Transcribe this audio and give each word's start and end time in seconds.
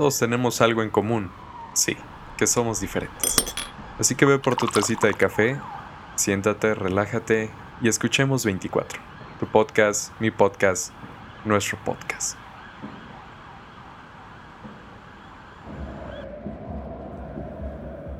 todos 0.00 0.18
tenemos 0.18 0.62
algo 0.62 0.82
en 0.82 0.88
común. 0.88 1.30
Sí, 1.74 1.94
que 2.38 2.46
somos 2.46 2.80
diferentes. 2.80 3.44
Así 3.98 4.14
que 4.14 4.24
ve 4.24 4.38
por 4.38 4.56
tu 4.56 4.66
tacita 4.66 5.08
de 5.08 5.12
café, 5.12 5.60
siéntate, 6.14 6.72
relájate 6.72 7.50
y 7.82 7.88
escuchemos 7.88 8.46
24. 8.46 8.98
Tu 9.38 9.46
podcast, 9.46 10.18
mi 10.18 10.30
podcast, 10.30 10.94
nuestro 11.44 11.76
podcast. 11.84 12.38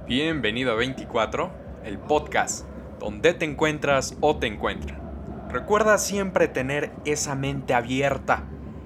Bienvenido 0.06 0.72
a 0.72 0.74
24, 0.74 1.50
el 1.84 1.98
podcast, 1.98 2.66
donde 2.98 3.32
te 3.32 3.46
encuentras 3.46 4.18
o 4.20 4.36
te 4.36 4.48
encuentran. 4.48 5.00
Recuerda 5.48 5.96
siempre 5.96 6.46
tener 6.46 6.92
esa 7.06 7.34
mente 7.36 7.72
abierta. 7.72 8.42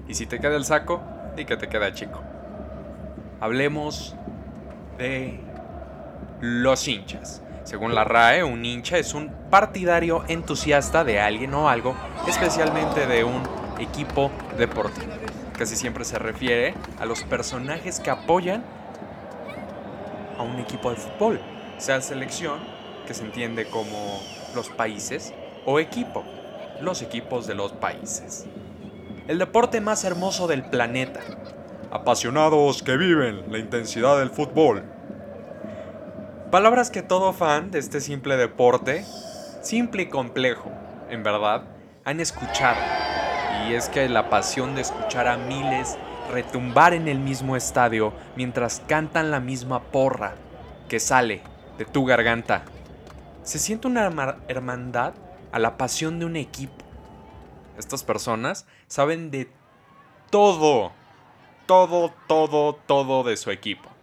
Y 0.07 0.13
si 0.13 0.25
te 0.25 0.39
queda 0.39 0.55
el 0.55 0.63
saco, 0.63 1.03
di 1.35 1.43
que 1.43 1.57
te 1.57 1.67
queda 1.67 1.93
chico. 1.93 2.34
Hablemos 3.39 4.15
de 4.97 5.39
los 6.41 6.87
hinchas. 6.87 7.41
Según 7.63 7.95
la 7.95 8.03
RAE, 8.03 8.43
un 8.43 8.63
hincha 8.63 8.97
es 8.97 9.13
un 9.13 9.29
partidario 9.49 10.23
entusiasta 10.27 11.03
de 11.03 11.19
alguien 11.19 11.53
o 11.53 11.67
algo, 11.67 11.95
especialmente 12.27 13.07
de 13.07 13.23
un 13.23 13.41
equipo 13.79 14.31
deportivo. 14.57 15.11
Casi 15.57 15.75
siempre 15.75 16.05
se 16.05 16.19
refiere 16.19 16.73
a 16.99 17.05
los 17.05 17.23
personajes 17.23 17.99
que 17.99 18.09
apoyan 18.09 18.63
a 20.37 20.43
un 20.43 20.59
equipo 20.59 20.91
de 20.91 20.97
fútbol, 20.97 21.41
sea 21.77 22.01
selección, 22.01 22.59
que 23.07 23.13
se 23.13 23.23
entiende 23.23 23.65
como 23.65 24.19
los 24.53 24.69
países, 24.69 25.33
o 25.65 25.79
equipo, 25.79 26.23
los 26.81 27.01
equipos 27.01 27.47
de 27.47 27.55
los 27.55 27.71
países. 27.73 28.45
El 29.27 29.39
deporte 29.39 29.81
más 29.81 30.03
hermoso 30.03 30.47
del 30.47 30.63
planeta. 30.63 31.21
Apasionados 31.95 32.83
que 32.83 32.97
viven 32.97 33.49
la 33.49 33.57
intensidad 33.57 34.19
del 34.19 34.29
fútbol 34.29 34.83
Palabras 36.51 36.89
que 36.89 37.01
todo 37.01 37.31
fan 37.31 37.71
de 37.71 37.79
este 37.79 38.01
simple 38.01 38.35
deporte, 38.35 39.05
simple 39.61 40.03
y 40.03 40.05
complejo, 40.07 40.69
en 41.09 41.23
verdad, 41.23 41.63
han 42.03 42.19
escuchado. 42.19 42.81
Y 43.65 43.75
es 43.75 43.87
que 43.87 44.09
la 44.09 44.29
pasión 44.29 44.75
de 44.75 44.81
escuchar 44.81 45.29
a 45.29 45.37
miles 45.37 45.97
retumbar 46.31 46.93
en 46.93 47.07
el 47.07 47.19
mismo 47.19 47.55
estadio 47.55 48.11
mientras 48.35 48.81
cantan 48.87 49.31
la 49.31 49.39
misma 49.39 49.81
porra 49.81 50.35
que 50.89 50.99
sale 50.99 51.41
de 51.77 51.85
tu 51.85 52.03
garganta. 52.03 52.65
Se 53.43 53.57
siente 53.57 53.87
una 53.87 54.37
hermandad 54.49 55.13
a 55.53 55.59
la 55.59 55.77
pasión 55.77 56.19
de 56.19 56.25
un 56.25 56.35
equipo. 56.35 56.83
Estas 57.77 58.03
personas 58.03 58.65
saben 58.87 59.31
de 59.31 59.49
todo, 60.29 60.91
todo, 61.65 62.13
todo, 62.27 62.75
todo 62.75 63.23
de 63.23 63.37
su 63.37 63.51
equipo 63.51 63.95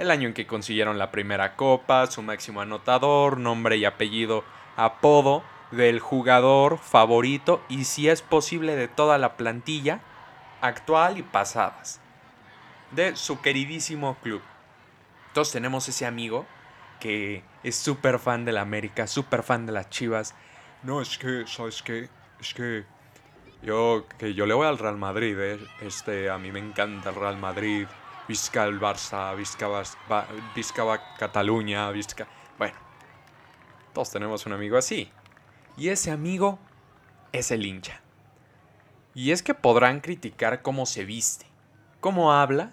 el 0.00 0.10
año 0.10 0.28
en 0.28 0.34
que 0.34 0.46
consiguieron 0.46 0.98
la 0.98 1.10
primera 1.10 1.56
copa, 1.56 2.06
su 2.06 2.22
máximo 2.22 2.62
anotador, 2.62 3.36
nombre 3.36 3.76
y 3.76 3.84
apellido, 3.84 4.44
apodo 4.76 5.44
del 5.72 6.00
jugador 6.00 6.78
favorito 6.78 7.62
y 7.68 7.84
si 7.84 8.08
es 8.08 8.22
posible 8.22 8.76
de 8.76 8.88
toda 8.88 9.18
la 9.18 9.36
plantilla 9.36 10.00
actual 10.62 11.18
y 11.18 11.22
pasadas 11.22 12.00
de 12.92 13.14
su 13.14 13.42
queridísimo 13.42 14.16
club. 14.22 14.40
Todos 15.34 15.52
tenemos 15.52 15.86
ese 15.86 16.06
amigo 16.06 16.46
que 16.98 17.44
es 17.62 17.76
súper 17.76 18.18
fan 18.18 18.46
de 18.46 18.52
la 18.52 18.62
América, 18.62 19.06
súper 19.06 19.42
fan 19.42 19.66
de 19.66 19.72
las 19.72 19.90
Chivas. 19.90 20.34
No, 20.82 21.02
es 21.02 21.18
que, 21.18 21.44
¿sabes 21.46 21.82
qué? 21.82 22.08
Es 22.40 22.54
que 22.54 22.86
yo, 23.62 24.06
que 24.18 24.34
yo 24.34 24.46
le 24.46 24.54
voy 24.54 24.66
al 24.66 24.78
Real 24.78 24.96
Madrid, 24.96 25.38
¿eh? 25.38 25.58
Este, 25.80 26.30
a 26.30 26.38
mí 26.38 26.52
me 26.52 26.60
encanta 26.60 27.10
el 27.10 27.16
Real 27.16 27.38
Madrid 27.38 27.86
visca 28.30 28.64
el 28.64 28.78
Barça, 28.78 29.34
visca, 29.34 31.00
Cataluña, 31.18 31.90
visca... 31.90 32.28
Bueno, 32.56 32.76
todos 33.92 34.08
tenemos 34.12 34.46
un 34.46 34.52
amigo 34.52 34.76
así. 34.76 35.10
Y 35.76 35.88
ese 35.88 36.12
amigo 36.12 36.60
es 37.32 37.50
el 37.50 37.66
hincha. 37.66 38.00
Y 39.14 39.32
es 39.32 39.42
que 39.42 39.54
podrán 39.54 39.98
criticar 39.98 40.62
cómo 40.62 40.86
se 40.86 41.04
viste, 41.04 41.46
cómo 41.98 42.32
habla, 42.32 42.72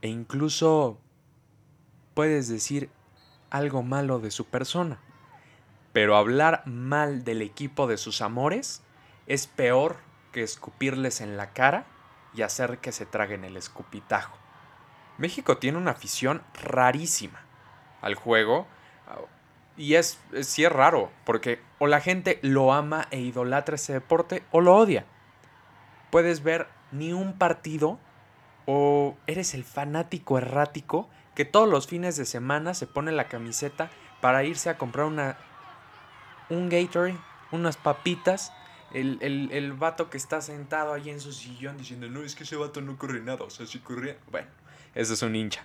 e 0.00 0.06
incluso 0.06 1.00
puedes 2.14 2.48
decir 2.48 2.88
algo 3.50 3.82
malo 3.82 4.20
de 4.20 4.30
su 4.30 4.44
persona. 4.44 5.00
Pero 5.92 6.16
hablar 6.16 6.62
mal 6.66 7.24
del 7.24 7.42
equipo 7.42 7.88
de 7.88 7.96
sus 7.96 8.22
amores 8.22 8.84
es 9.30 9.46
peor 9.46 9.98
que 10.32 10.42
escupirles 10.42 11.20
en 11.20 11.36
la 11.36 11.52
cara 11.52 11.86
y 12.34 12.42
hacer 12.42 12.78
que 12.78 12.90
se 12.90 13.06
traguen 13.06 13.44
el 13.44 13.56
escupitajo. 13.56 14.36
México 15.18 15.58
tiene 15.58 15.78
una 15.78 15.92
afición 15.92 16.42
rarísima 16.64 17.38
al 18.00 18.16
juego 18.16 18.66
y 19.76 19.94
es, 19.94 20.18
sí 20.40 20.64
es 20.64 20.72
raro 20.72 21.12
porque 21.24 21.62
o 21.78 21.86
la 21.86 22.00
gente 22.00 22.40
lo 22.42 22.72
ama 22.72 23.06
e 23.12 23.20
idolatra 23.20 23.76
ese 23.76 23.92
deporte 23.92 24.42
o 24.50 24.60
lo 24.60 24.74
odia. 24.74 25.04
Puedes 26.10 26.42
ver 26.42 26.66
ni 26.90 27.12
un 27.12 27.38
partido 27.38 28.00
o 28.66 29.16
eres 29.28 29.54
el 29.54 29.62
fanático 29.62 30.38
errático 30.38 31.08
que 31.36 31.44
todos 31.44 31.68
los 31.68 31.86
fines 31.86 32.16
de 32.16 32.24
semana 32.24 32.74
se 32.74 32.88
pone 32.88 33.12
la 33.12 33.28
camiseta 33.28 33.90
para 34.20 34.42
irse 34.42 34.70
a 34.70 34.76
comprar 34.76 35.06
una 35.06 35.36
un 36.48 36.68
Gatorade, 36.68 37.16
unas 37.52 37.76
papitas 37.76 38.52
el, 38.92 39.18
el, 39.20 39.50
el, 39.52 39.72
vato 39.72 40.10
que 40.10 40.16
está 40.16 40.40
sentado 40.40 40.92
ahí 40.92 41.10
en 41.10 41.20
su 41.20 41.32
sillón 41.32 41.76
diciendo, 41.76 42.08
no, 42.08 42.22
es 42.22 42.34
que 42.34 42.44
ese 42.44 42.56
vato 42.56 42.80
no 42.80 42.98
corre 42.98 43.20
nada, 43.20 43.44
o 43.44 43.50
sea, 43.50 43.66
si 43.66 43.78
corría... 43.78 44.16
Bueno, 44.30 44.48
ese 44.94 45.14
es 45.14 45.22
un 45.22 45.36
hincha. 45.36 45.64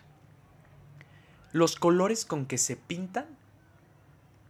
Los 1.51 1.75
colores 1.75 2.25
con 2.25 2.45
que 2.45 2.57
se 2.57 2.75
pintan 2.75 3.25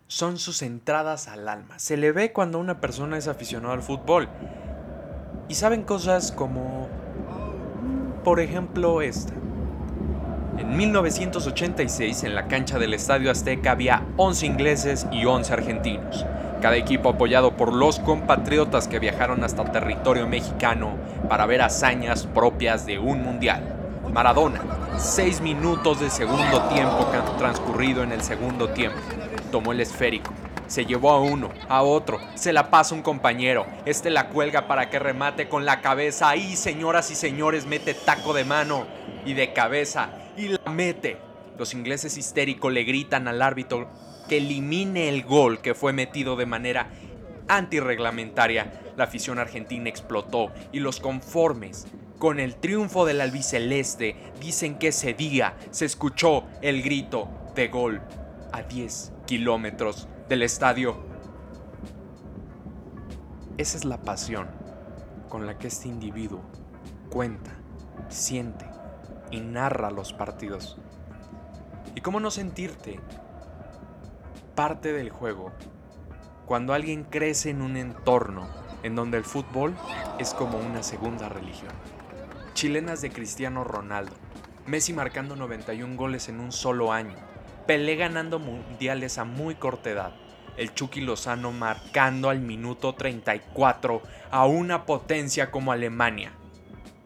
son 0.08 0.38
sus 0.38 0.62
entradas 0.62 1.28
al 1.28 1.48
alma. 1.48 1.80
Se 1.80 1.98
le 1.98 2.12
ve 2.12 2.34
cuando 2.34 2.60
una 2.60 2.82
persona 2.82 3.18
es 3.18 3.28
aficionado 3.28 3.74
al 3.74 3.82
fútbol. 3.82 4.28
Y 5.48 5.56
saben 5.56 5.84
cosas 5.84 6.32
como, 6.32 6.90
por 8.24 8.40
ejemplo, 8.40 9.02
esta. 9.02 9.34
En 10.58 10.76
1986, 10.78 12.24
en 12.24 12.34
la 12.34 12.48
cancha 12.48 12.80
del 12.80 12.94
Estadio 12.94 13.30
Azteca 13.30 13.72
había 13.72 14.06
11 14.18 14.46
ingleses 14.46 15.08
y 15.12 15.26
11 15.26 15.54
argentinos 15.54 16.26
cada 16.62 16.78
equipo 16.78 17.10
apoyado 17.10 17.56
por 17.58 17.74
los 17.74 18.00
compatriotas 18.00 18.88
que 18.88 19.00
viajaron 19.00 19.44
hasta 19.44 19.66
territorio 19.66 20.28
mexicano 20.28 20.96
para 21.30 21.46
ver 21.46 21.62
hazañas 21.62 22.26
propias 22.28 22.86
de 22.86 23.00
un 23.00 23.22
mundial. 23.22 23.76
Maradona, 24.12 24.62
seis 24.98 25.42
minutos 25.42 26.00
de 26.00 26.10
segundo 26.10 26.62
tiempo 26.70 27.08
transcurrido 27.38 28.04
en 28.04 28.12
el 28.12 28.22
segundo 28.22 28.70
tiempo. 28.70 28.98
Tomó 29.52 29.72
el 29.72 29.82
esférico, 29.82 30.32
se 30.68 30.86
llevó 30.86 31.12
a 31.12 31.20
uno, 31.20 31.50
a 31.68 31.82
otro, 31.82 32.20
se 32.36 32.54
la 32.54 32.70
pasa 32.70 32.96
un 32.96 33.02
compañero, 33.02 33.66
este 33.86 34.10
la 34.10 34.30
cuelga 34.30 34.68
para 34.68 34.90
que 34.90 35.00
remate 35.00 35.50
con 35.50 35.66
la 35.66 35.82
cabeza. 35.82 36.30
Ahí, 36.30 36.56
señoras 36.56 37.12
y 37.12 37.16
señores, 37.16 37.66
mete 37.66 37.94
taco 37.94 38.34
de 38.34 38.46
mano 38.46 38.86
y 39.26 39.34
de 39.34 39.54
cabeza 39.54 40.10
y 40.38 40.50
la 40.50 40.72
mete. 40.72 41.18
Los 41.58 41.74
ingleses 41.74 42.18
histéricos 42.18 42.72
le 42.72 42.84
gritan 42.84 43.28
al 43.28 43.42
árbitro 43.42 43.90
que 44.28 44.38
elimine 44.38 45.10
el 45.10 45.24
gol 45.24 45.60
que 45.62 45.74
fue 45.74 45.94
metido 45.94 46.36
de 46.36 46.46
manera 46.46 46.90
antirreglamentaria, 47.48 48.82
la 48.98 49.06
afición 49.06 49.40
argentina 49.40 49.90
explotó 49.90 50.52
y 50.72 50.80
los 50.80 51.00
conformes 51.00 51.88
con 52.18 52.40
el 52.40 52.56
triunfo 52.56 53.06
del 53.06 53.22
albiceleste 53.22 54.16
dicen 54.40 54.78
que 54.78 54.88
ese 54.88 55.14
día 55.14 55.56
se 55.72 55.86
escuchó 55.86 56.46
el 56.62 56.82
grito 56.82 57.28
de 57.56 57.68
gol 57.68 58.02
a 58.52 58.62
10 58.64 59.12
kilómetros 59.26 60.08
del 60.30 60.44
estadio. 60.44 60.98
Esa 63.58 63.78
es 63.78 63.86
la 63.86 64.02
pasión 64.02 64.48
con 65.30 65.46
la 65.46 65.58
que 65.58 65.68
este 65.68 65.88
individuo 65.88 66.42
cuenta, 67.10 67.52
siente 68.10 68.66
y 69.32 69.40
narra 69.40 69.92
los 69.92 70.14
partidos. 70.14 70.78
¿Y 71.96 72.02
cómo 72.02 72.20
no 72.20 72.32
sentirte 72.32 73.00
parte 74.56 74.94
del 74.94 75.10
juego 75.10 75.52
cuando 76.46 76.74
alguien 76.74 77.04
crece 77.04 77.50
en 77.50 77.62
un 77.62 77.76
entorno 77.76 78.48
en 78.84 78.96
donde 78.96 79.18
el 79.18 79.26
fútbol 79.26 79.76
es 80.18 80.34
como 80.34 80.58
una 80.58 80.82
segunda 80.82 81.28
religión. 81.28 81.72
Chilenas 82.54 83.02
de 83.02 83.10
Cristiano 83.10 83.64
Ronaldo, 83.64 84.14
Messi 84.66 84.94
marcando 84.94 85.36
91 85.36 85.96
goles 85.98 86.30
en 86.30 86.40
un 86.40 86.52
solo 86.52 86.94
año, 86.94 87.16
Pelé 87.68 87.96
ganando 87.96 88.38
mundiales 88.38 89.18
a 89.18 89.26
muy 89.26 89.56
corta 89.56 89.90
edad, 89.90 90.14
el 90.56 90.74
Chucky 90.74 91.02
Lozano 91.02 91.52
marcando 91.52 92.30
al 92.30 92.40
minuto 92.40 92.94
34 92.94 94.04
a 94.30 94.46
una 94.46 94.86
potencia 94.86 95.50
como 95.50 95.72
Alemania, 95.72 96.32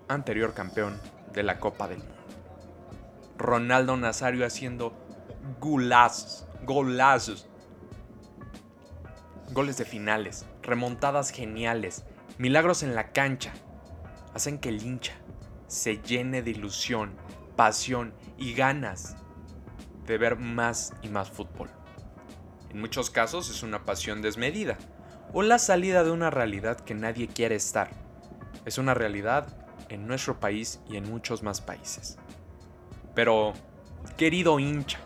anterior 0.09 0.53
campeón 0.53 0.99
de 1.33 1.43
la 1.43 1.59
Copa 1.59 1.87
del 1.87 1.99
Mundo. 1.99 2.13
Ronaldo 3.37 3.95
Nazario 3.95 4.45
haciendo 4.45 4.93
gulazos 5.61 6.48
golazos. 6.63 7.47
Goles 9.51 9.77
de 9.77 9.85
finales, 9.85 10.45
remontadas 10.61 11.31
geniales, 11.31 12.06
milagros 12.38 12.83
en 12.83 12.95
la 12.95 13.11
cancha, 13.11 13.51
hacen 14.33 14.59
que 14.59 14.69
el 14.69 14.81
hincha 14.81 15.13
se 15.67 15.97
llene 16.01 16.41
de 16.41 16.51
ilusión, 16.51 17.15
pasión 17.56 18.13
y 18.38 18.53
ganas 18.53 19.15
de 20.06 20.17
ver 20.17 20.38
más 20.38 20.94
y 21.01 21.09
más 21.09 21.29
fútbol. 21.29 21.69
En 22.69 22.79
muchos 22.79 23.09
casos 23.09 23.50
es 23.50 23.63
una 23.63 23.85
pasión 23.85 24.21
desmedida 24.21 24.77
o 25.33 25.41
la 25.41 25.59
salida 25.59 26.03
de 26.03 26.11
una 26.11 26.29
realidad 26.29 26.79
que 26.79 26.94
nadie 26.94 27.27
quiere 27.27 27.56
estar. 27.56 27.89
Es 28.65 28.77
una 28.77 28.94
realidad 28.94 29.47
en 29.89 30.07
nuestro 30.07 30.39
país 30.39 30.79
y 30.89 30.97
en 30.97 31.09
muchos 31.09 31.44
más 31.44 31.61
países. 31.61 32.17
Pero, 33.15 33.53
querido 34.17 34.59
hincha, 34.59 35.00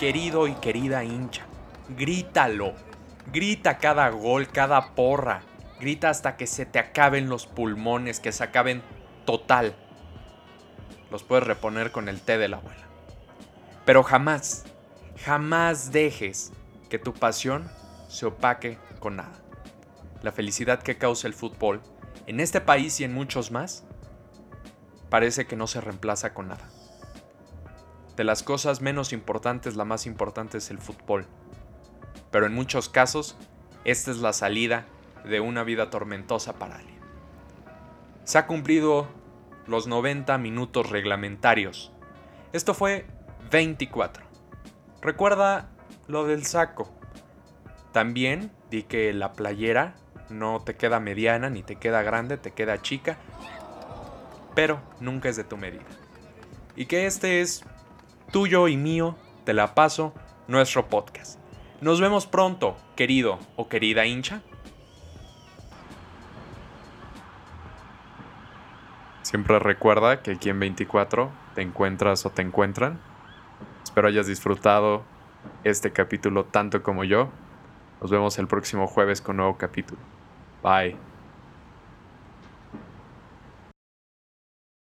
querido 0.00 0.46
y 0.46 0.54
querida 0.54 1.04
hincha, 1.04 1.42
grítalo. 1.90 2.72
Grita 3.30 3.76
cada 3.76 4.08
gol, 4.08 4.48
cada 4.48 4.94
porra. 4.94 5.42
Grita 5.78 6.08
hasta 6.08 6.38
que 6.38 6.46
se 6.46 6.64
te 6.64 6.78
acaben 6.78 7.28
los 7.28 7.46
pulmones, 7.46 8.18
que 8.18 8.32
se 8.32 8.42
acaben 8.42 8.82
total. 9.26 9.76
Los 11.10 11.22
puedes 11.22 11.46
reponer 11.46 11.92
con 11.92 12.08
el 12.08 12.22
té 12.22 12.38
de 12.38 12.48
la 12.48 12.56
abuela. 12.56 12.88
Pero 13.84 14.02
jamás, 14.02 14.64
jamás 15.22 15.92
dejes 15.92 16.50
que 16.88 16.98
tu 16.98 17.12
pasión 17.12 17.70
se 18.08 18.24
opaque 18.24 18.78
con 19.00 19.16
nada. 19.16 19.38
La 20.22 20.32
felicidad 20.32 20.82
que 20.82 20.96
causa 20.96 21.28
el 21.28 21.34
fútbol, 21.34 21.82
en 22.26 22.40
este 22.40 22.62
país 22.62 22.98
y 23.00 23.04
en 23.04 23.12
muchos 23.12 23.50
más, 23.50 23.84
parece 25.10 25.46
que 25.46 25.56
no 25.56 25.66
se 25.66 25.82
reemplaza 25.82 26.32
con 26.32 26.48
nada. 26.48 26.79
De 28.20 28.24
las 28.24 28.42
cosas 28.42 28.82
menos 28.82 29.14
importantes, 29.14 29.76
la 29.76 29.86
más 29.86 30.04
importante 30.04 30.58
es 30.58 30.70
el 30.70 30.76
fútbol. 30.76 31.24
Pero 32.30 32.44
en 32.44 32.52
muchos 32.52 32.90
casos, 32.90 33.38
esta 33.86 34.10
es 34.10 34.18
la 34.18 34.34
salida 34.34 34.84
de 35.24 35.40
una 35.40 35.64
vida 35.64 35.88
tormentosa 35.88 36.58
para 36.58 36.76
alguien. 36.76 36.98
Se 38.24 38.36
ha 38.36 38.46
cumplido 38.46 39.08
los 39.66 39.86
90 39.86 40.36
minutos 40.36 40.90
reglamentarios. 40.90 41.92
Esto 42.52 42.74
fue 42.74 43.06
24. 43.50 44.22
Recuerda 45.00 45.70
lo 46.06 46.26
del 46.26 46.44
saco. 46.44 46.92
También 47.92 48.52
di 48.70 48.82
que 48.82 49.14
la 49.14 49.32
playera 49.32 49.94
no 50.28 50.60
te 50.60 50.76
queda 50.76 51.00
mediana 51.00 51.48
ni 51.48 51.62
te 51.62 51.76
queda 51.76 52.02
grande, 52.02 52.36
te 52.36 52.50
queda 52.50 52.82
chica, 52.82 53.16
pero 54.54 54.78
nunca 55.00 55.30
es 55.30 55.36
de 55.36 55.44
tu 55.44 55.56
medida. 55.56 55.86
Y 56.76 56.84
que 56.84 57.06
este 57.06 57.40
es 57.40 57.64
tuyo 58.30 58.68
y 58.68 58.76
mío, 58.76 59.16
te 59.44 59.52
la 59.52 59.74
paso, 59.74 60.14
nuestro 60.48 60.88
podcast. 60.88 61.38
Nos 61.80 62.00
vemos 62.00 62.26
pronto, 62.26 62.76
querido 62.96 63.38
o 63.56 63.68
querida 63.68 64.06
hincha. 64.06 64.42
Siempre 69.22 69.58
recuerda 69.58 70.22
que 70.22 70.32
aquí 70.32 70.48
en 70.50 70.60
24 70.60 71.30
te 71.54 71.62
encuentras 71.62 72.26
o 72.26 72.30
te 72.30 72.42
encuentran. 72.42 73.00
Espero 73.82 74.08
hayas 74.08 74.26
disfrutado 74.26 75.02
este 75.64 75.92
capítulo 75.92 76.44
tanto 76.44 76.82
como 76.82 77.04
yo. 77.04 77.28
Nos 78.00 78.10
vemos 78.10 78.38
el 78.38 78.46
próximo 78.46 78.86
jueves 78.86 79.20
con 79.20 79.36
nuevo 79.36 79.56
capítulo. 79.56 80.00
Bye. 80.62 81.09